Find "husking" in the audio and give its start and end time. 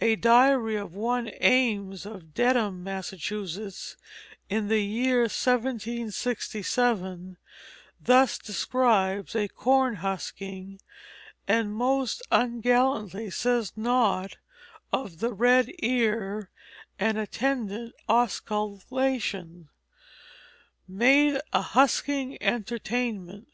9.96-10.80, 21.62-22.38